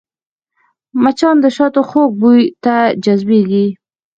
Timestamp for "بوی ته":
2.21-2.75